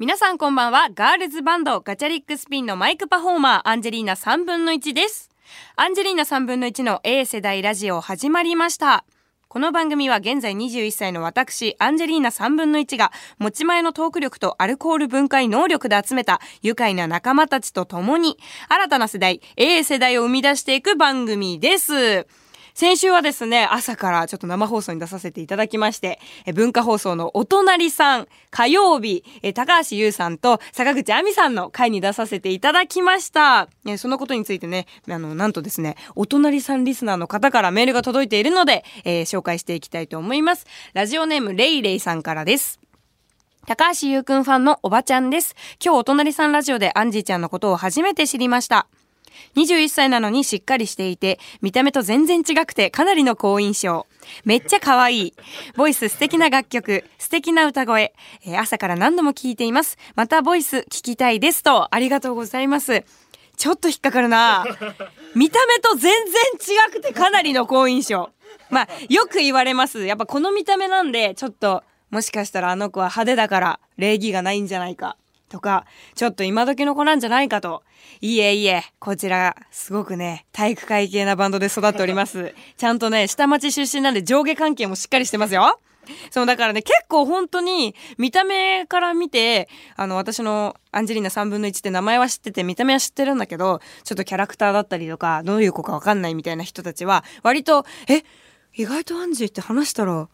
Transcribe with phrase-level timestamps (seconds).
[0.00, 0.90] 皆さんこんばんは。
[0.94, 5.28] ガールズバンドガチャリックスピンのマイクパフォーマーアンジェリーナ3分の1です。
[5.74, 9.04] アンジェリーナ3分の1の A 世代ラジオ始まりました。
[9.48, 18.38] この番組は現在21歳の私、アンジェリーナ3分の1が持ち前のトーク力とアルコール分解能力で集めた愉快な仲間たちと共に
[18.68, 22.28] 新たな世代、A 世代を生み出していく番組です。
[22.78, 33.68] 先週はですね、朝からちょっと生放送に出させていただきまして、え文化放送のお隣さん、火曜日、え高橋優さんと坂口亜美さんの会に出させていただきました。
[33.84, 40.64] えそのことについてね、あの、なんとですね、お隣さんリスナーの方からメールが届いているので、えー紹介していきたいと思います。
[40.92, 42.78] ラジオネームレイレイさんからです。
[43.66, 45.56] 高橋優くんファンのおばちゃんです。
[45.84, 48.86] 今日お隣さんラジオでアンジーちゃんのことを初めて知りました。
[49.56, 54.06] 21歳なのにしっかりしていて、見た目と全然違くてかなりの好印象。
[54.44, 55.34] めっちゃ可愛い。
[55.76, 58.12] ボイス素敵な楽曲、素敵な歌声。
[58.44, 59.96] えー朝から何度も聞いています。
[60.14, 63.04] またボイス聞きたいですと、ありがとうございます。
[63.56, 64.64] ちょっと引っかかるな
[65.34, 68.30] 見た目と全然違くてかなりの好印象。
[68.70, 70.06] まあ、よく言われます。
[70.06, 75.16] やっぱこの見た目なんで、ちょっと、もしかしたらあの子は派手だから礼儀がないんじゃないか。
[75.48, 77.82] とか、ちょっと今時の子なんじゃないかと。
[78.20, 82.54] いいえいいえ、こちら、すごくね、体育会系なバンドで育っております。
[82.76, 85.80] ちゃんとね、下町出身なんで上下関係もしっかりしてますよ。
[86.30, 98.22] そう、だからね、結構本当に、見た目から見て、あの、私のアンジェリーナ3分の1って名前は知ってて、見た目は知ってるんだけど、ちょっとキャラクターだったりとか、どういう子かわかんないみたいな人たちは、割と、え、
[98.74, 100.28] 意外とアンジーって話したら、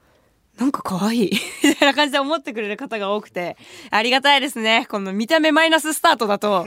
[0.59, 1.31] なんか可愛い
[1.65, 3.57] みたいな感じで思ってくれる方が多くて、
[3.91, 4.87] ありがたいですね。
[4.89, 6.67] この見た目マイナススタートだと、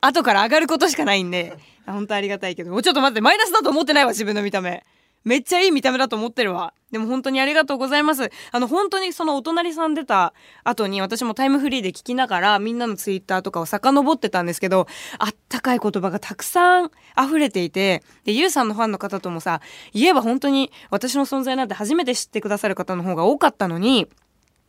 [0.00, 1.52] 後から上がることしかないんで、
[1.86, 4.84] 本当ありがたいけど、もうちょっと待って、マイナスだと思ってないわ、自分の見た目。
[5.24, 6.74] めっちゃいい見た目だと思ってるわ。
[6.92, 8.30] でも本当にありがとうございます。
[8.52, 14.86] あの本当にそのお隣さん出た後に私もタイムフリーで聞きながらみんなのツイッターとかを遡ってたんですけど、
[15.18, 19.60] あったかい言葉がたくさん溢れていて、で、ゆうさんのファンの方ともさ、
[19.92, 24.08] 言えば本当に私の存在なんて初めて知ってくださる方の方が多かったのに、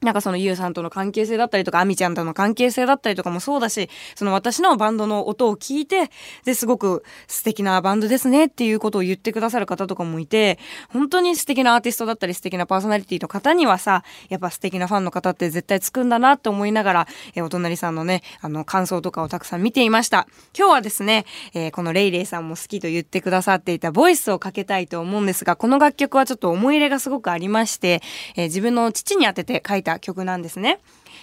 [0.06, 6.12] なんかそのゆうさんとの関係性だったりとか、あみちゃんとの関係性だったりとかもそうだし、その私のバンドの音を聞いて、
[6.46, 20.28] で、すごく素敵なバンドですねっていうことを言ってくださる方とかもいて、本当に素敵なアーティストだったり素敵なパーソナリティの方にはさ、やっぱ素敵なファンの方って絶対つくんだなって思いながら、えお隣さんのね、あの、感想とかをたくさん見ていました。
[20.58, 28.02] 今日はですね、えーこのレイレイさんも好きと言ってくださっていたボイスをかけたいと思うんですが、この楽曲はちょっと思い入れがすごくありまして、
[28.36, 30.80] えー自分の父に当てて書いた曲なんですね。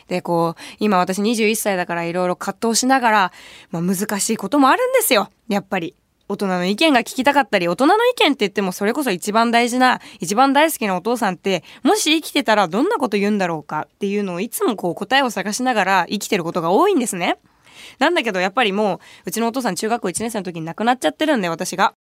[0.08, 3.32] で、こう、今私21歳だからいろいろ葛藤しながら、
[3.70, 5.30] まあ難しいこともあるんですよ。
[5.48, 5.94] やっぱり。
[6.28, 13.86] 大人の意見が聞きたかったり、大人の意見って言ってもそれこそ一番大事な、一番大好きなお父さんって、もし生きてたらどんなこと言うんだろうか？
[13.92, 17.38] っていうのをいつもこう答えを探しながら生きてることが多いんですね。
[17.98, 21.92] なんだけどやっぱりもう、うちのお父さん中学校1年生の時に亡くなっちゃってるんで、私が。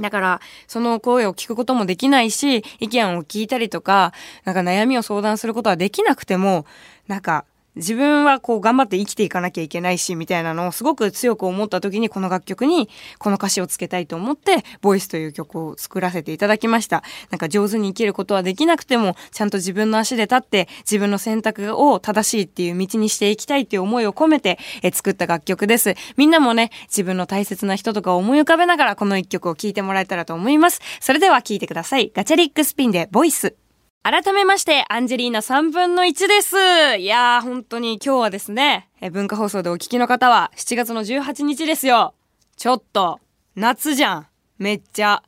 [0.00, 4.12] だから、その声を聞くこともできないし、意見を聞いたりとか、
[4.44, 6.66] なんか悩みを相談することはできなくても、
[7.06, 7.44] なんか、
[7.76, 12.88] 自分はこう頑張って生きていかなきゃいけないし、みたいなのをすごく強く思った時にこの楽曲に
[13.18, 17.02] この歌詞をつけたいと思って、ボイスという曲を作らせていただきました。
[17.30, 25.94] なんか上手に生きることはできなくても、ちゃんと自分の足で立って自分の選択を正しいっていう道にしていきたいっていう思いを込めてえ作った楽曲です。
[26.16, 30.80] みんなもね、自分の大切な人とかを思い浮かべながらこの一曲を聴いてもらえたらと思います。
[31.00, 32.10] それでは聴いてください。
[32.14, 33.59] ガチャリックスピンでボイス。
[34.02, 36.56] 改めまして、アンジェリーナ3分の1です。
[36.96, 42.14] いやー、本当に今日はですね、文化放送でお聞きの方は7月の18日ですよ。
[42.56, 43.20] ちょっと、
[43.56, 44.26] 夏じゃん。
[44.58, 45.22] めっちゃ。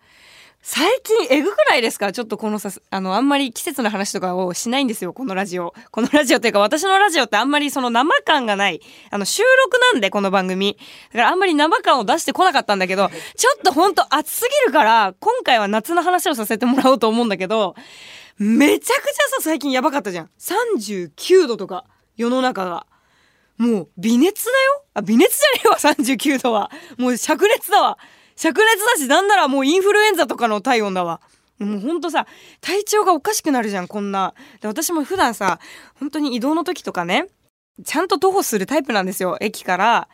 [0.63, 2.13] 最近えぐくないですか？
[2.13, 5.75] ちょっとこのさ、あの、あんまり季節の話とかをしないんですよ、このラジオ。
[5.91, 8.81] このラジオっていうか私のラジオってあんまりその生感がない。
[9.11, 10.79] あの、収録なんで、この番組。
[11.13, 17.75] だからあんまり生感を出してこなかったんだけど、ちょっとほんと暑すぎるから、今回は夏の話をさせてもらおうと思うんだけど、
[18.43, 20.31] めちゃくちゃさ、最近やばかったじゃん。
[20.41, 21.85] 39度とか、
[22.17, 22.87] 世の中が。
[23.57, 26.71] もう、微熱だよあ、微熱じゃねえわ、39度は。
[26.99, 27.99] もう、灼熱だわ。
[28.37, 31.21] 灼熱だし、なんならもうインフルエンザとかの体温だわ。
[31.61, 32.27] もうほんとさ、
[32.61, 34.35] 体調がおかしくなるじゃん、こんな。
[34.61, 35.61] で、私も普段さ、
[36.01, 37.29] 本当に移動の時とかね、
[37.85, 39.39] ちゃんと徒歩するタイプなんですよ。
[39.41, 40.09] 駅から、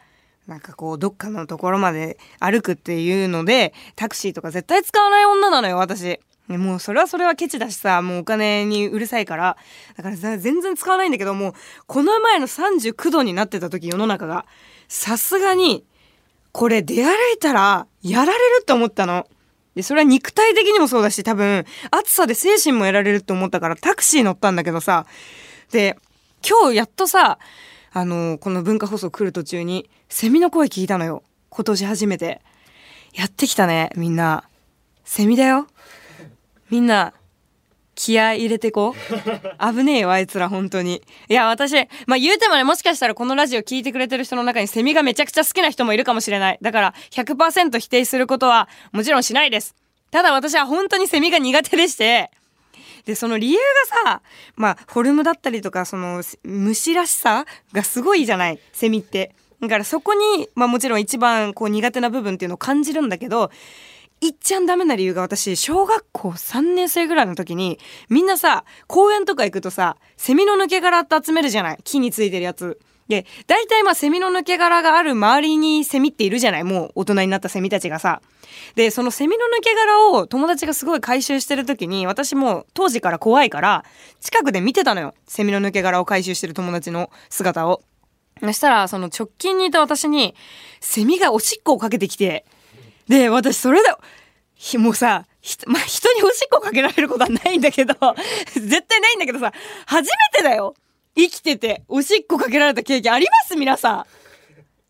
[0.46, 6.20] なんかこう、どっかのところまで歩くっていうので、タクシーとか絶対使わない女なのよ、私。
[6.56, 9.56] もうそれはそれはケチだしさ、もうお金にうるさいから。
[9.96, 11.52] だからさ全然使わないんだけど、もう、
[11.86, 14.46] この前の39度になってた時、世の中が。
[14.88, 15.84] さすがに、
[16.52, 19.26] これ出歩いたら、やられるって思ったの。
[19.74, 25.04] で、それは肉体的にもそうだし、多分、暑さで精神もやられるって思ったから、タクシー乗ったんだけどさ。
[25.72, 25.98] で、
[26.48, 27.38] 今日やっとさ、
[27.92, 32.42] あのこの文化放送来る途中にセミの声聞いたのよ今年初めて
[33.14, 34.44] やってきたねみんな
[35.04, 35.66] セミだよ
[36.70, 37.12] みんな
[37.94, 39.74] 気合入れてこう。
[39.74, 41.02] 危ねえよあいつら本当に。
[41.28, 41.74] いや私
[42.06, 46.58] まあ言うてもねもしかしたらこのラジオ聞いてくれてる人の中にセミがめちゃくちゃ好きな人もいるかもしれない。
[46.62, 49.74] だから100%否定することはもちろんしないです。
[50.10, 52.30] ただ私は本当にセミが苦手でして。
[53.04, 53.58] でその理由
[54.04, 54.22] がさ
[54.54, 59.34] まあフォルムだったりとかその虫らしさがすごいじゃないセミって。
[59.60, 63.50] だからそこにまあもちろん一番こう苦手な部分っていうのを感じるんだけど
[64.20, 67.78] いっちゃんダメな理由が私小学校3年生ぐらいの時に
[68.08, 71.78] みんなさ公園とか行くとさセミの抜け殻って集めるじゃない？
[71.84, 72.80] 木についてるやつ。
[73.08, 76.64] で大体まあセミの抜け殻がある周りにセミっているじゃない？
[76.64, 78.20] もう大人になったセミたちがさ。
[78.74, 83.84] でそのセミの抜け殻を友達がすごい回収してる時に私も当時から怖いから
[84.20, 85.14] 近くで見てたのよ。
[85.26, 87.82] セミの抜け殻を回収してる友達の姿を。
[88.40, 90.34] そしたらその直近にいた私に
[90.80, 92.44] セミがおしっこをかけてきて
[93.08, 93.98] で、私それだ、
[94.78, 95.26] もうさ、
[95.66, 97.94] まあ、人におしっこかけられることはないんだけど、
[98.54, 99.52] 絶対ないんだけどさ、
[99.86, 100.74] 初めてだよ。
[101.16, 103.56] 生きてて、おしっこかけられた経験あります？
[103.56, 104.06] 皆さん。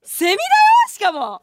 [0.02, 0.38] セミだよ
[0.90, 1.42] しかも。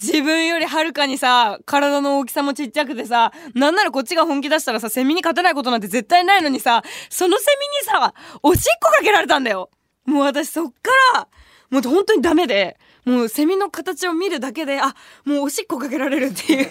[0.00, 7.44] 自分よりはるかにさ、体の大きさもちっちゃくてさ、なんならこっちが本気出したらさ、セミに勝てないことなんて絶対ないのにさ、そのセ
[7.84, 9.70] ミにさ、おしっこかけられたんだよ。
[10.04, 11.28] もう私そっから、
[11.70, 16.68] もう本当にダメで、もうセミの形を見るだけで、あ、もうおしっこかけられるっていう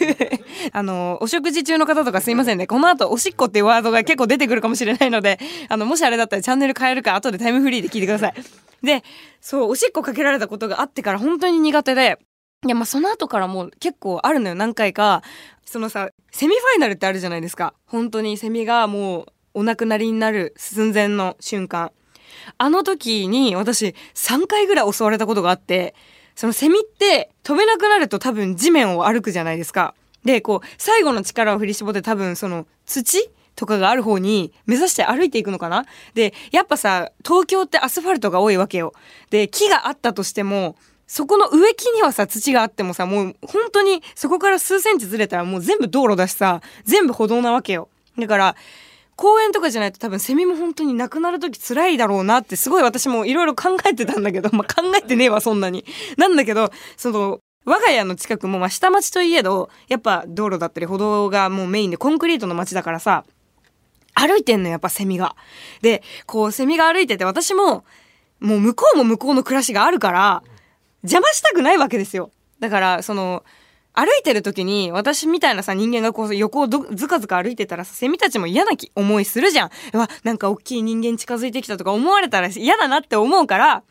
[0.74, 2.68] あの、お食事中の方とかすいませんね。
[2.68, 5.40] この後、おしっこっていうワードが結構出てくるかもしれないので、
[5.70, 8.34] あの、もしあれだったらチャンネル変えるか、後でタイムフリーで聞いてください。
[8.84, 9.04] で、
[9.42, 12.18] そう、おしっこかけられたことがあってから本当に苦手で、
[12.66, 15.22] いや、まあ、その後からもう結構あるのよ、何回か。
[15.66, 17.74] そのさ、セミファイナルってあるじゃないですか。
[17.86, 21.92] 本当にセミがもうお亡くなりになる寸前の瞬間。
[22.58, 25.94] あの時に私3回ぐらい襲われたことがあって、
[26.36, 29.94] そのセミって飛べなくなると多分地面を歩くじゃないですか。
[30.26, 35.86] で、こう、最後の力を振り絞って多分その土とかがある方に目指して歩いていくのかな？
[36.14, 38.94] で、やっぱさ、東京ってアスファルトが多いわけよ。
[39.30, 40.76] で、木があったとしても、
[41.06, 47.90] そこの植木にはさ、土があってもさ、もう本当にそこから数センチずれたらもう全部道路だしさ、全部歩道なわけよ。
[48.18, 48.56] だから、
[49.16, 55.86] 公園とかじゃないと多分セミも本当になくなる時辛いだろうなってすごい私もいろいろ考えてたんだけど、 まあ、考えてねえわそんなに。
[56.18, 63.24] なんだけど、その、我が家の近くもまあ下町といえど、やっぱ道路だったり歩道がもうメインでコンクリートの街だからさ、
[64.16, 65.36] 歩いてんのやっぱセミが。
[65.82, 67.86] で、こうセミが歩いてて私も、
[68.40, 70.44] もう向こうも向こうの暮らしがあるから、
[71.04, 72.32] 邪魔したくないわけですよ。
[72.60, 73.44] だから、その、
[73.94, 79.70] 歩いてる時に私みたいなさ人間がこう横をずかずか歩いてたらさセミたちも嫌な思いするじゃん。
[79.94, 83.84] うわなんか大きい人間近づいてきたとか思われたら嫌だなって思うから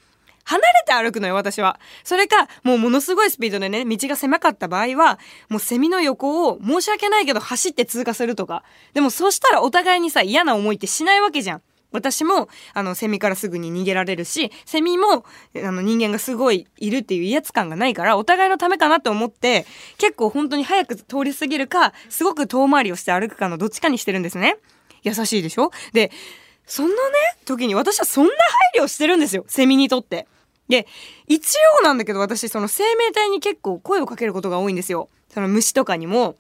[0.45, 1.79] 離れて歩くのよ私は。
[2.03, 8.65] それかもうものすごいスピードでね道が狭かった場合はもうセミの横を申し訳ないけど走って通過するとか。
[8.95, 11.63] でもそうしたらお互いにさ嫌な思いってしないわけじゃん。
[11.93, 15.25] 私もあのセミからすぐに逃げられるしセミも
[15.57, 19.67] あの人間がすごいいるっていう威圧感がないからお互いのためかなって思って
[19.99, 24.57] 結構本当に早く通り過ぎるかすごく遠回りをして歩くかのどっちかにしてるんですね。
[25.03, 25.71] 優しいでしょ？
[25.93, 26.11] で
[26.67, 27.01] そんなね
[27.45, 28.31] 時に私はそんな
[28.75, 30.27] 配慮をしてるんですよセミにとって。
[30.69, 30.87] で
[31.27, 35.09] 一応なんだけど私その生命体に結構声をかけることが多いんですよ。
[35.29, 36.37] その虫とかにも。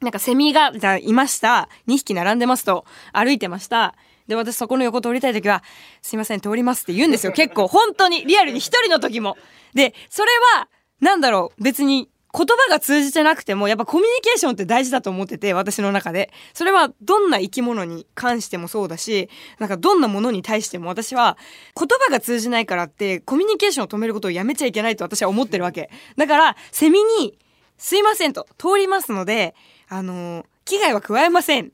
[0.00, 1.70] なんかセミがいました。
[1.86, 3.94] 2匹並んでますと歩いてました。
[4.26, 5.62] で、私そこの横通りたい時は、
[6.02, 7.32] すいません、通りますって言うんですよ。
[7.36, 9.36] 結構、本当に、リアルに一人の時も。
[9.74, 10.68] で、それは、
[11.00, 16.32] なんだろう、別に、言葉が通じてなくても、やっぱコミュニケーションって大事だと思ってて、私の中で。
[16.52, 19.28] それは、どんな生き物に関してもそうだし、
[19.60, 21.38] なんかどんなものに対しても私は、
[21.78, 25.90] 言葉が通じないからって、コミュニケーションを止めることをやめちゃいけないと私は思ってるわけ。
[26.16, 27.38] だから、セミに、
[27.78, 29.54] すいませんと、通りますので、
[29.88, 31.72] あの危害は加えません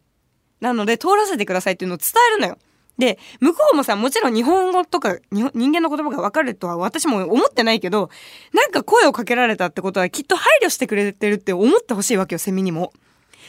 [0.61, 2.59] なので通らせてくださいっていうのを伝えるのよ。
[2.99, 8.11] で、向こうもさ、もちろん日本語とか人間の言葉がわかるとは私も思ってないけど、
[8.53, 12.93] なんか声をかけられたってことはきっと配慮してくれてるって思ってほしいわけよ、セミにも。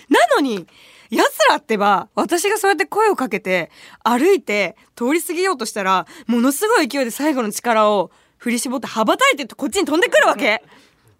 [0.09, 0.65] なのに、
[1.09, 3.69] 奴らってば、私がそうやって声をかけて、
[4.03, 10.63] 歩いて、通り過ぎようとしたら、ものすごい勢いで最後の力を振り絞って羽ばたいてこっちに飛んでくるわけ。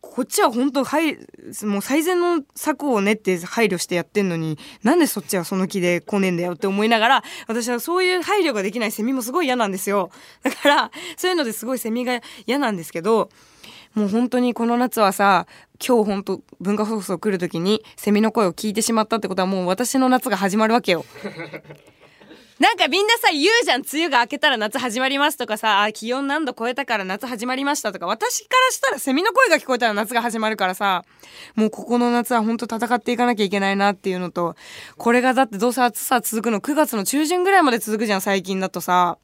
[0.02, 1.18] こっちは本当はい
[1.64, 10.12] もう最善の策を練って配慮してやってんのになんでそっちはその気で来ねえんだよって思いながら私はそういう配慮ができないセミもすごい嫌なんですよ。
[10.44, 13.30] だからそういうのですごいセミが嫌なんですけど
[13.94, 15.46] もう本当にこの夏はさ
[15.86, 21.06] 今日本当文化放送来る時にセミの声を聞いてしまったってことはもう私の夏が始まるわけよ。
[22.62, 23.82] なんかみんなさ、言うじゃん。
[23.82, 31.04] 梅雨が明けたら夏始まりますとかさ、あ、気温何度超えたから夏始まりましたとか、私からしたらセミの声が聞こえたら夏が始まるからさ、
[31.56, 34.56] もうここの夏はほんと戦っていかなきゃいけないなっていうのと、
[34.96, 39.18] これがだってどうせ暑さ続くの9月の中旬ぐらいまで続くじゃん、最近だとさ。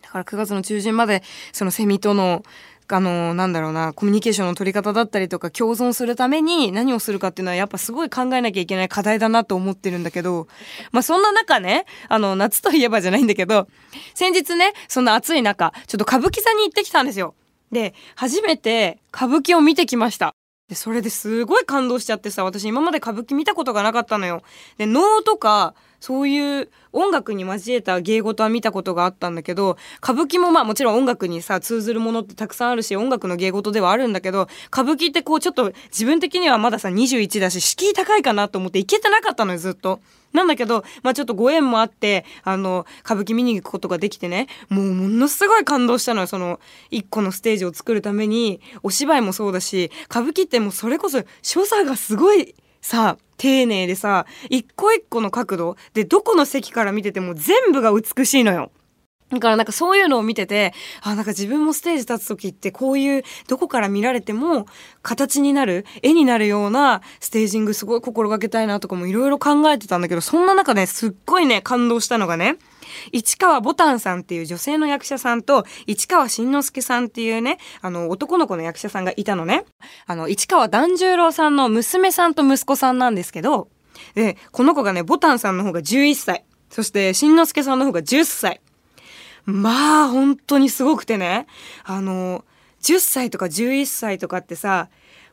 [0.00, 2.44] だから9月の中旬まで、そのセミとの
[2.88, 10.48] あの、なんだろうな、コミュニケーションの取り方だったりとか、共存するために何をするかっていうのはやっぱすごい考えなきゃいけない課題だなと思ってるんだけど、
[10.92, 13.68] まあそんな中ね、あの、夏といえばじゃないんだけど、
[14.14, 17.34] 先日ね、そんな暑い中、ちょっと歌舞伎座に行ってきたんですよ。
[17.72, 20.34] で、初めて歌舞伎を見てきました。
[20.68, 24.42] で、それですごい感動しちゃってさ、私今まで歌舞伎見たことがなかったのよ。
[24.78, 40.00] で、能とか、そういう音楽に交えた芸事は見たことがあったんだけど、歌舞伎もまあもちろん音楽にさ、通ずるものってたくさんあるし、音楽の芸事ではあるんだけど、歌舞伎ってこうちょっと自分的にはまださ、21だし、敷居高いかなと思って行けてなかったのよ、ずっと。
[40.34, 58.70] なんだけど、まあちょっとご縁もあって、あの、歌舞伎見に行くことができてね、もうものすごい感動したのよ、その、一個のステージを作るために、お芝居もそうだし、歌舞伎ってもうそれこそ、所作がすごい、さ、丁寧でさ、一個一個の角度でどこの席から見てても全部が美しいのよ。
[59.34, 60.72] だからなんかそういうのを見てて、
[61.02, 64.66] あ、なんか自分もステージ立つ時ってこういうどこから見られても
[65.02, 72.56] 形になる、絵になるようなステージングすごい心がけたいなとかもいろいろ考えてたんだけど、そんな中ね、すっごいね、感動したのがね、
[73.12, 79.64] 市川ぼたんさんっていう女性の役者さんと、市川新之助さんっていうね、あの、男の子の役者さんがいたのね。
[80.06, 83.68] あの、市川團十郎さんの娘さんと息子さんなんですけど、
[84.14, 86.44] で、この子がね、ぼたんさんの方が11歳。
[86.70, 88.60] そして、新之助さんの方が10歳。
[89.46, 91.46] まあ、本当にすごくてね。
[91.84, 92.44] あの、
[92.82, 94.88] 10歳とか11歳とかってさ、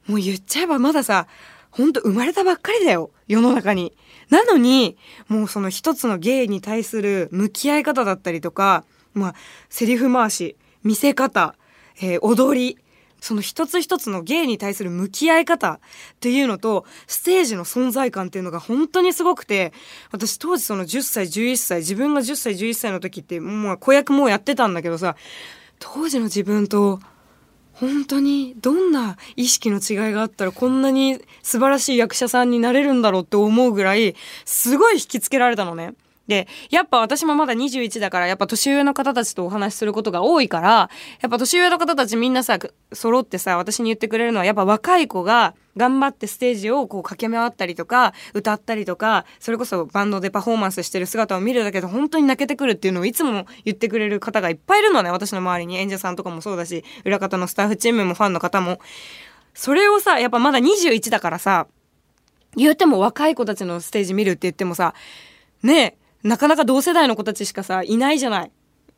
[0.08, 1.27] もう言っちゃえばまださ、
[1.70, 3.12] 本当生まれたばっかりだよ。
[3.27, 3.94] 世の中に。
[4.30, 9.36] なのに、もうその一つの芸に対する向き合い方だったりとか、まあ、
[9.70, 11.56] セリフ回し、見せ方、
[12.01, 12.77] えー、踊り、
[13.21, 15.79] その一つ一つの芸に対する向き合い方っ
[16.19, 19.71] ていうのと、ステージの存在感っていうのが本当にすごくて、
[20.11, 25.15] 私当時その10歳、11歳、自分が10歳、11歳の時って、もう子役もやってたんだけどさ、
[25.79, 26.99] 当時の自分と
[27.73, 35.93] 本当にどんな意識の違いがあったらこんなに素晴らしい役者さんになれるんだろうって思うぐらいすごい引きつけられたのね。
[36.27, 42.59] で、やっぱ私もまだ21だから、やっぱ年上の方たちとお話しすることが多いから、やっぱ年上の方たちみんなさ、
[42.93, 55.77] 揃ってさ、私に言ってくれるのは、やっぱ若い子が頑張ってステージをこう駆け回ったりとか、歌ったりとか、それこそバンドでパフォーマンスしてる姿を見るだけで本当に泣けてくるっていうのをいつも言ってくれる方がいっぱいいるのね、私の周りに。
[55.77, 58.79] 演者さんとかもそうだし、裏方のスタッフチームもファンの方も。
[59.53, 61.67] それをさ、やっぱまだ21だからさ、
[62.55, 64.93] 言うても若い子たちのステージ見るって言ってもさ、
[65.63, 68.51] ねえ、なかなか同世代の子たちしかさ、いないじゃない。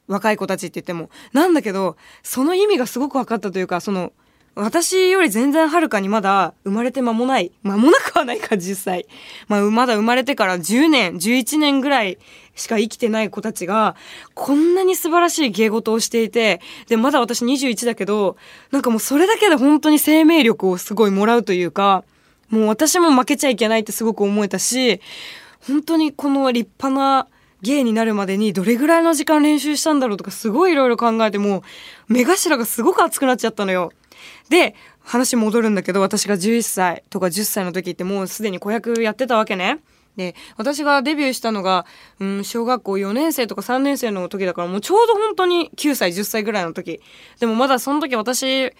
[0.07, 1.09] 若い子たちって言っても。
[1.31, 4.11] なんだけど、その意味がすごく分かったというか、その、
[4.55, 7.51] 私より全然はるかにまだ生まれて間もない。
[7.63, 9.07] 間もなくはないか、実際。
[9.47, 12.19] まあ、まだ生まれてから10年、11年ぐらい
[12.53, 13.95] しか生きてない子たちが、
[14.35, 18.37] こんなに素晴らしい芸事をしていて、で、まだ私21だけど、
[18.69, 22.03] なんかもうそれだけで本当に生命力をすごいもらうというか、
[22.49, 25.01] もう私も負けちゃいけないってすごく思えたし、
[25.67, 27.27] 本当にこの立派な
[27.61, 31.59] 芸になるまでにどれぐらいの時間練習したんだろうとかすごいいろいろ考えても
[32.09, 33.91] う目頭がすごく熱くなっちゃったのよ。
[34.49, 39.79] で、話戻るんだけど私が11歳とか10歳の時ってもうすでに子役やってたわけね。
[40.17, 41.85] で、私がデビューしたのが、
[42.19, 47.01] うん、小学校4年生とか3年生の時だからもうちょうど本当に9歳、10歳ぐらいの時。
[47.39, 48.71] でもまだその時私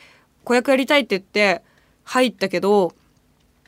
[0.44, 1.63] 子役やりたいって言って
[2.04, 2.94] 入ったけど、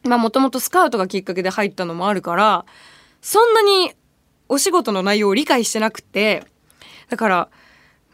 [0.03, 2.65] まあもともとスカウトがきっかけで入ったのもあるから、
[3.25, 3.91] そんなに
[4.49, 6.43] お仕事の内容を理解してなくて、
[7.09, 7.49] だから、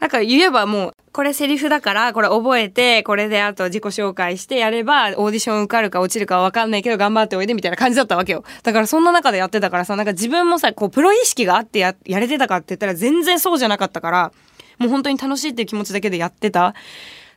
[0.00, 8.42] なんか言えばもう、これセリフだから、これ覚えて、これであと自己紹介してやれば、オーディション受かるか落ちるかわかんないけど頑張っておいでみたいな感じだったわけよ。
[8.62, 14.32] だからそんな中でやってたからさ、なんか自分もさ、こう、プロ意識があってや、やれてたかって言ったら全然そうじゃなかったから、
[14.78, 16.74] もう本当に楽しいっていう気持ちだけでやってた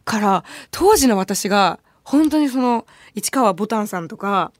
[0.05, 4.53] から、当時の私が、本当にその、市川ぼたんさんとか、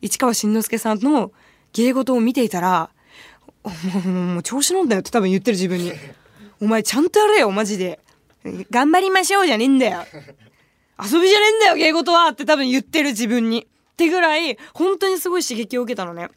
[0.00, 1.30] 市川新之助さんの
[1.74, 2.90] 芸事を見ていたら、
[4.06, 5.92] もう調子乗んだよって多分言ってる自分に。
[6.60, 8.00] お前ちゃんとやれよ、マジで。
[8.70, 10.04] 頑張りましょうじゃねえんだよ。
[11.02, 13.66] 遊びじゃねえんだよ、芸事はって多分言ってる自分に。
[13.94, 16.28] ってぐらい、本当にすごい刺激を受けたのね。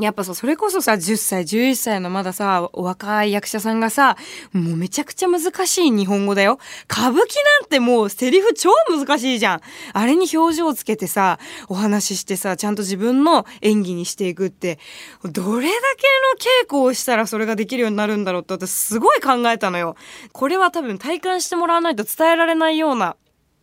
[0.00, 4.16] やっぱさ、それこそさ、10歳、11歳のまださ、若い役者さんがさ、
[4.52, 6.58] もうめちゃくちゃ難しい日本語だよ。
[6.90, 9.60] 歌舞伎なんてもうセリフ超難しいじゃん。
[9.92, 14.80] あれに表情をつけてさ、お話ししてさ、ちゃんと自分の演技にしていくって、
[15.22, 16.08] どれだけ
[16.60, 19.94] の稽古をしたらそれができるようになるんだろうって私すごい考えたのよ。
[20.32, 23.14] これは多分体感してもらわないと伝えられないような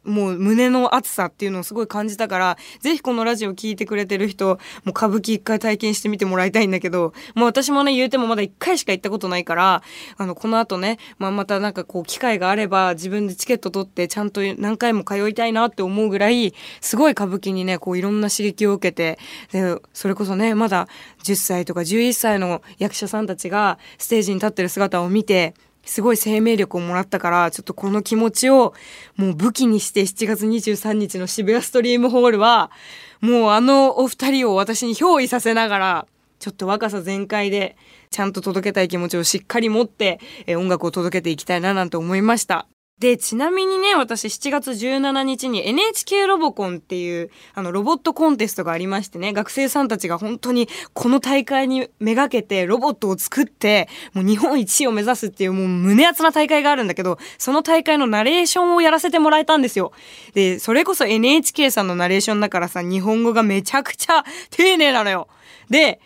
[0.03, 9.83] もう胸の熱さっていうのをすごい感じたから、ぜひこのラジオ聞いてくれてる人、もう歌舞伎一回体験してみてもらいたいんだけど、もう私もね、言うてもまだ一回しか行ったことないから、
[10.17, 19.19] あの、この後ね、まあ、またなんかこう、機会があれば、自分でチケット取って、ちゃんと何回も通いたいなって思うぐらい、すごい歌舞伎にね、こう、いろんな刺激を受けて、
[19.51, 20.87] で、それこそね、まだ
[21.23, 25.53] 10歳とか11歳の役者さんたちが、ステージに立ってる姿を見て、
[25.83, 28.73] すごい生命力をもらったから、ちょっとこの気持ちを
[29.15, 32.71] もう武器にして7月23日の渋谷ストリームホールは、
[33.19, 36.07] もうあのお二人を私に憑依させながら、
[36.39, 37.77] ちょっと若さ全開で、
[38.09, 40.19] ちゃんと届けたい気持ちをしっかり持って、
[40.49, 42.67] 音楽を届けていきたいななんて思いました。
[43.01, 59.93] で、ちなみにね、私7月17日に NHK ロボコンっていう、あの、ロボットコンテストがありましてね、学生さんたちが本当にこの大会にめがけてロボットを作って、もう日本一を目指すっていうもう胸熱な大会があるんだけど、その大会のナレーションをやらせてもらえたんですよ。
[60.35, 65.27] で、それこそ NHK さんのナレーションだからさ、日本語がめちゃくちゃ丁寧なのよ。
[65.71, 65.99] で、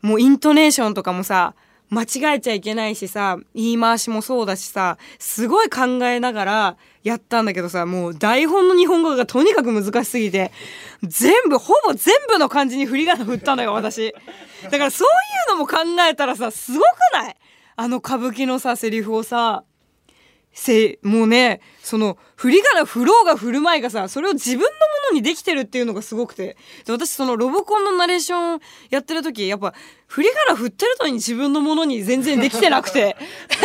[0.00, 1.52] もうイントネーションとかもさ、
[1.90, 10.52] 間違えちゃいけないしさ、言い回しもそうだしさ、すごい考えながらやったんだけどさ、もう台本の日本語がとにかく難しすぎて、
[11.02, 14.14] 全部、ほぼ全部の漢字に振り仮名振ったのよ、私。
[14.64, 15.08] だからそう
[15.52, 15.78] いうのも考
[16.08, 17.36] えたらさ、すごくない？
[17.76, 19.64] あの歌舞伎のさ、セリフをさ、
[20.58, 24.70] せもうねその振り仮名振ろうが振る舞いがさそれを自分のも
[25.12, 26.56] のにできてるっていうのがすごくて。
[26.84, 28.60] で私そのロボコンのナレーション
[28.90, 29.72] やってる時やっぱ
[30.06, 33.16] 振り仮名振ってるのに自分のものに全然できてなくて。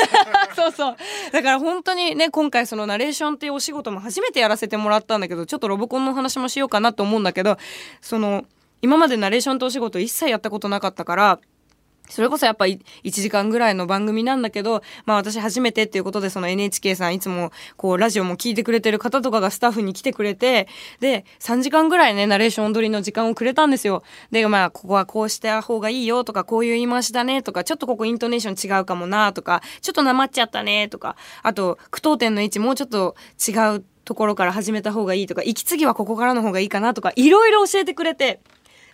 [0.55, 0.97] そうそう。
[1.31, 7.57] だから本当にね今回そのナレーションっていうお仕事も初めてやらせてもらったんだけどちょっとロボコンの話もしようかなと思うんだけど
[8.01, 8.45] その
[8.83, 11.39] 今までナレーションってお仕事一切やったことなかったから
[12.10, 20.67] それこそやっぱり1時間ぐらいの番組なんだけど、まあ私初めてっていうことでその NHK さんいつもこうラジオも聞いてくれてる方とかがスタッフに来てくれて、
[21.00, 24.03] で、3時間ぐらいね、ナレーション撮りの時間をくれたんですよ。
[24.31, 33.16] で、まあここはこうした方がいいよとか、こういう言い回しだねとか、ちょっとここイントネーション違うかもなとか、ちょっとなまっちゃったねとか、あと句読点の位置もうちょっと
[33.48, 38.42] 違うところから始めた方がいいとか、息継ぎはここからの方がいいかなとか、いろいろ教えてくれて、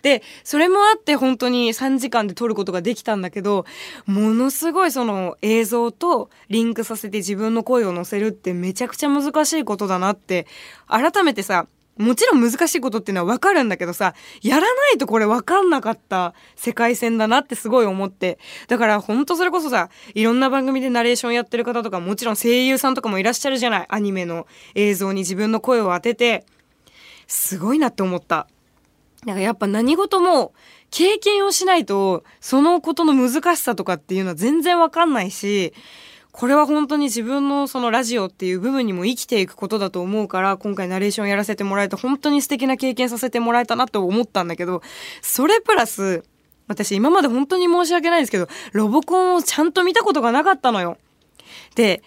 [0.02, 3.66] で、それもあって本当に3時間で撮ることができたんだけど、
[4.06, 10.46] ものすごいその映像とリンクさせて自分の声を乗せるってめちゃくちゃ難しいことだなって、
[10.86, 11.66] 改めてさ、
[11.98, 18.38] もちろん難しいことっていうのはわかるんだけどさ、やらないとこれわかんなかった世界線だなってすごい思って。
[18.68, 23.86] だからほんとそれこそさ、いろんな番組でナレーションやってる方とかもちろん声優さんとかもいらっしゃるじゃない。
[23.90, 26.46] アニメの映像に自分の声を当てて、
[27.26, 28.46] すごいなって思った。
[29.24, 30.54] なんかやっぱ何事も
[30.90, 35.74] 経験をしないとそのことの難しさとかっていうのは全然わかんないし
[36.32, 44.82] これは本当に自分のそのラジオっていう部分にも生きていくことだと思うから今回ナレーションやらせてもらえて本当に素敵な経験させてもらえたなと思ったんだけど
[45.22, 46.22] それプラス
[46.68, 50.98] 私今まで本当に申し訳ないですけどロボコンをちゃんと見たことがなかったのよ。
[51.74, 52.02] で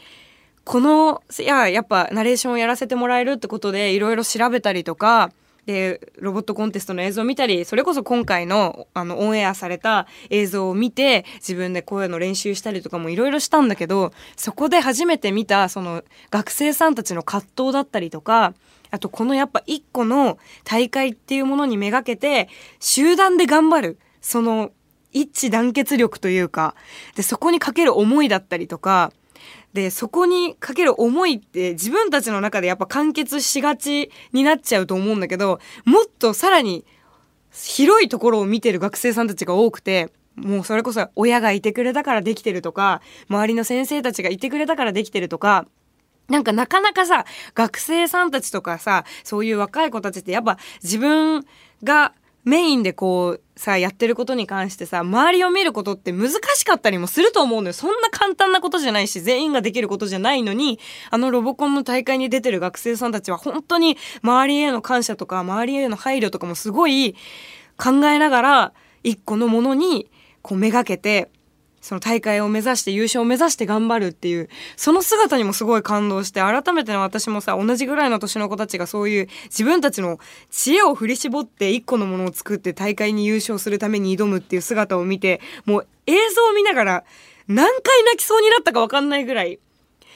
[0.64, 5.32] このいややっぱナレーションをやらせてもらえるってことでいろいろ調べたりとか
[5.66, 18.54] でロボットコンテストの映像を見たりそれこそ今回のあのオンエアされた映像を見て自分で声の練習したりとかもいろいろしたんだけどそこで初めて見たその学生さんたちの葛藤だったりとか
[18.92, 22.50] あとこのやっぱ一個の大会っていうものにめがけて
[22.80, 24.72] 集団で頑張るその
[25.14, 26.76] 一致団結力というか
[27.16, 29.12] でそこにかける思いだったりとか
[29.74, 36.86] で、そこにかける思いって自分たちの中でやっぱ完結しがちになっちゃうと思うんだけど、もっとさらに
[37.52, 45.68] 広いところを見てる学生さんたちが多くて、もうそれこそ親がいてくれたからできてるとか、周りの先生たちがいてくれたからできてるとか、
[46.30, 51.46] なんかなかなかさ、学生さんたちとかさ、そういう若い子たちってやっぱ自分
[51.84, 57.74] がメインでこうさやってることに関してさ周りを見ることって難しかったりもすると思うのよ。
[57.74, 60.80] そんな簡単なことじゃないし全員ができることじゃないのに
[61.10, 67.16] あのロボコンの大会に出てる学生さんたちは本当に周りへの感謝とか周りへの配慮とかもすごい
[67.78, 70.10] 考えながら一個のものに
[70.42, 71.30] こうめがけて
[71.84, 80.18] その大会を目指して優勝を目指して頑張るっていう、その姿にもすごい感動して、改めて私もさ、同じぐらいの年の子たちがそういう自分たちの
[80.50, 87.04] 知恵を振り絞って一個のものを作って大会に優勝するために挑むっていう姿を見て、もう映像を見ながら
[87.50, 89.60] 何回泣きそうになったかわかんないぐらい。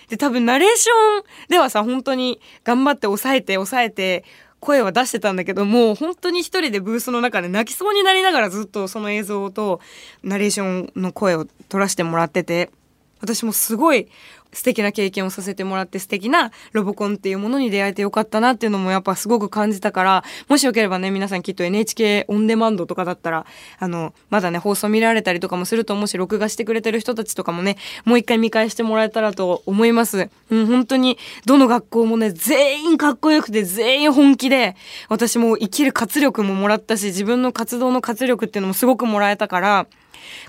[0.08, 4.23] で、多分ナレーションではさ、本当に頑張って抑えて抑えて、
[4.60, 9.80] 声は出してたんだけどもう本当に一人でブースの中で泣きそうになりながらずっとその映像と
[10.24, 12.72] ナレーションの声を撮らせてもらってて。
[13.21, 14.08] 私もすごい
[14.53, 23.45] 素敵な経験をさせてもらって素敵なロボコンっていうものに出会えてよかったなっていうのもやっぱすごく感じたから、もしよければね、皆さんきっと NHK オンデマンドとかだったら、
[23.80, 30.30] あの、まだね、放送見られたりとかもすると思うし、録画してくれてる人たちとかもね、もう一回見返してもらえたらと思います。
[30.49, 34.75] うん、本当に、どの学校もね、全員かっこよくて、全員本気で、
[35.10, 39.88] 私も生きる活力ももらったし、自分の活動の活力っていうのもすごくもらえたから、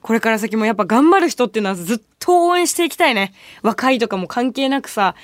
[0.03, 3.33] これから先もやっぱ頑張る人っていうのはずっと応援していきたいね。
[3.62, 5.14] 若いとかも関係なくさ、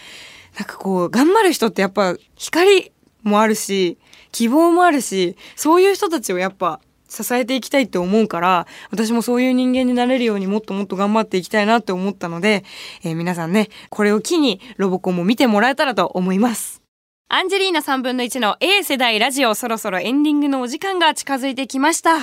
[0.58, 3.98] なんかこう、頑張る人ってやっぱ光もあるし、
[4.32, 12.64] 希望もあるし、そういう人たちをやっぱ支えていきたいって思うから、私もそういう人間になれるようにもっともっと頑張っていきたいなって思ったので、
[13.02, 16.83] えー、皆さんね、これを機にロボコンも見てもらえたらと思います。
[17.28, 22.16] アンジェリーナ3分の1の A 世代ラジオそろそろエンディングのお時間が近づいてきました。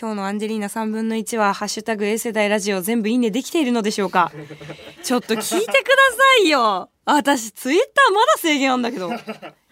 [0.00, 4.30] 今日のアンジェリーナ3分の1はハッシュタグ A 世代ラジオ全部いいねできているのでしょうか？
[5.02, 5.82] ちょっと聞いてくださ
[6.44, 6.90] いよ。
[7.04, 9.10] 私ツイッターまだ制限あんだけど。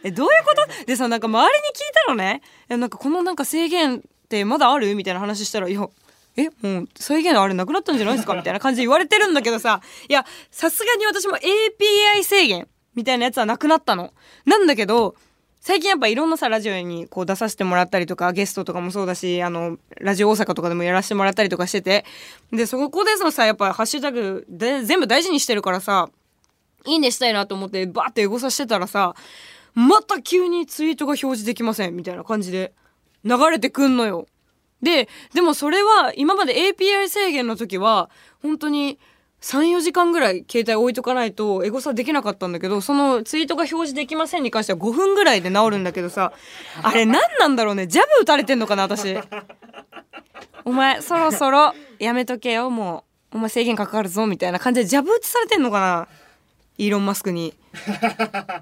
[0.03, 0.85] え、どういうこと？
[0.87, 2.43] でさ、なんか周りに聞いたのね。
[2.69, 4.97] え、なんかこのなんか制限ってまだある？
[4.97, 5.89] みたいな話したら、いや、
[6.37, 8.35] えもう制限あれなくなったんじゃないですか？
[8.35, 14.13] みたいな感じで言われてるんだけどさ、いや、さすがに私も API 制限みたいなやつはなくなったの。
[14.45, 15.15] なんだけど、
[15.61, 22.05] 最近やっぱいろんなさ、ラジオにこう出させてもらったりとか、ゲストとかもそうだし、あの、ラジオ大阪とかでもやらせてもらったりとかしてて、
[22.53, 26.11] で、そこでのさ、やっぱハッシュタグで全部大事にしてるからさ、
[26.85, 29.15] いいねしたいなと思ってバーってエゴサしてたらさ、
[29.75, 32.73] また急にツイートが表示できませんみたいな感じで
[33.25, 34.27] 流れてくんのよ。
[34.83, 38.11] で、でもそれは今まで API 制限の時は、
[38.43, 38.99] 本当に
[39.45, 46.33] 3、4時間ぐらい携帯置いとかないとエゴサできなかったんだけど、そのツイートが表示できませんに関しては5分ぐらいで治るんだけどさ、
[46.83, 47.87] あれ何なんだろうね？
[47.87, 49.19] ジャブ打たれてんのかな、私。
[50.65, 53.37] お前、そろそろやめとけよ、もう。
[53.37, 56.09] お前制限かかるぞ、みたいな感じでジャブ打ちされてんのかな？
[56.79, 57.53] イーロン・マスクに。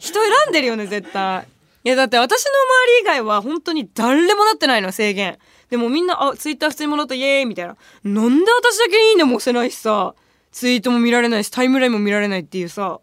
[0.00, 1.46] 人選んでるよね、絶対。
[1.84, 5.38] いや、だって私の周り以外は本当に誰もなってないの、制限。
[5.70, 7.76] でもみんな、あ、ツイッター普通に戻ったイエーイみたいな。
[8.02, 10.16] なんで私だけいいねも押せないしさ。
[10.52, 13.00] ツイートも見られないし、タイムラインも見られないっていうさ、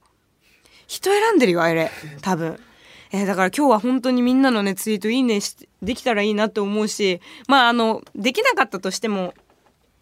[0.88, 1.92] 人選んでるよ、あれ。
[2.22, 2.60] 多分。
[3.12, 9.34] えー、だから今日は本当にみんなのね、ツイートいいねし、できたらいいなって思うし、まああの、できなかったとしても、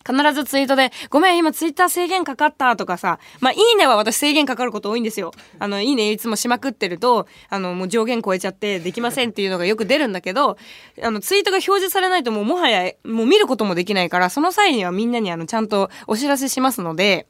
[0.07, 5.31] 必ずツイートで、ごめん、今ツイッター制限かかったとかさ、まあ、いいねは私制限かかること多いんですよ。
[5.59, 10.57] あの、いいねいつもしまくってると、あの、もう上限超えちゃってできませんっていうのがよく出るんだけど、
[11.03, 17.27] あの、ツイートが表示されないともうもはや、もう見ることもできないから、その際にはみんなにあの、ちゃんとお知らせしますので、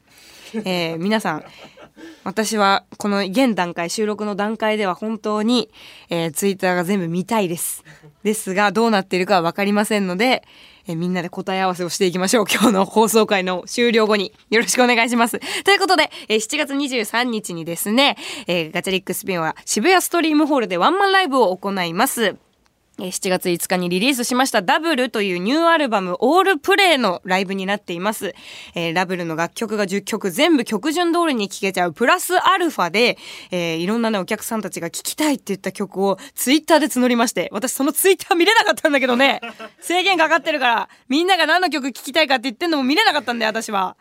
[0.54, 1.44] えー、皆さん、
[2.24, 5.70] 私はこの現段階、収録の段階では本当に、
[6.10, 7.84] えー、ツイッターが全部見たいです。
[8.22, 10.42] ですが、どうなっているかはわかりませんので、
[10.88, 12.46] え、みんなで答え合わせをしていきましょう。
[12.50, 14.32] 今日の放送回の終了後に。
[14.50, 15.38] よろしくお願いします。
[15.64, 22.36] ということで、え、7月23日にですね、え、ガチャリックスピンは渋谷ストリームホールでワンマンライブを行います。
[22.98, 28.34] 7月5日にリリースしましたダブルというニューアルバムオールプレイのライブになっています。
[28.74, 33.16] えー、ダブルの楽曲が10曲全部曲順通りに聴けちゃうプラスアルファで、
[33.52, 39.40] えー、いろんなねお客さんたちが聴きたいって言った曲をツイッターで募りまして、私そのツイッター見れなかったんだけどね、
[39.80, 43.96] 制限かかってるからみんなが何の曲聴きたいかって言ってんのも見れなかったんだよ私は。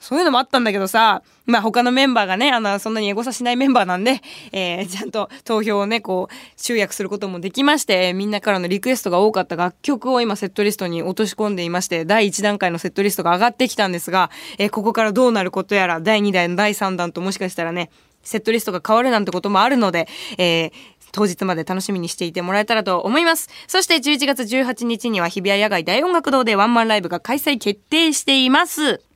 [0.00, 4.20] そういうのもあったんだけどさ、まあ他のメンバーがね、あの、そんなにエゴサしないメンバーなんで、
[4.52, 17.90] えー、ちゃんと投票をね、こう、集約することもできまして、みんなからのリクエストが多かった楽曲を今セットリストに落とし込んでいまして、第1段階のセットリストが上がってきたんですが、えー、ここからどうなることやら、第2弾、第3弾ともしかしたらね、
[18.22, 20.06] セットリストが変わるなんてこともあるので、
[20.36, 20.72] えー、
[21.12, 23.48] 当日まで楽しみにしていてもらえたらと思います。
[23.66, 29.07] そして11月18日には日比谷野外大音楽堂でワンマンライブが開催決定しています。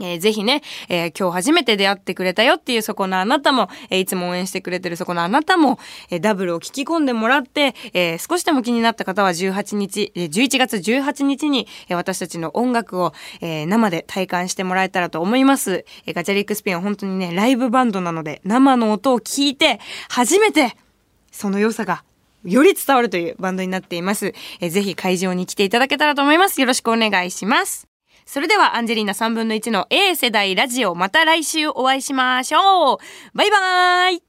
[0.00, 5.78] えー、ぜひね、えー、今日初めて出会ってくれたよっていうそこのあなたも、えー、いつも応援してくれてるそこのあなたも、
[6.10, 15.84] えー、ダブルを聞き込んでもらって、えー、少しでも気になった方は18日、えー、11月18日に、えー、私たちの音楽を、えー、生で体感してもらえたらと思います。
[16.06, 20.76] えー、ガチャリックスピンは本当にね、ライブバンドなので、生の音を聞いて、初めて、
[21.30, 22.02] その良さが
[22.44, 24.34] より伝わるというバンドになっています。
[24.60, 26.60] えー、ぜひ会場に来ていただけたらと思います。
[26.60, 27.89] よろしくお願いします。
[28.30, 32.98] それではアンジェリーナ3分の1の A 世代ラジオまた来週お会いしましょう。
[33.34, 34.22] バイバーイ。